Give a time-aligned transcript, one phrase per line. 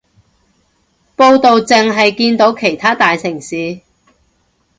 [1.15, 3.81] 報導淨係見到其他大城市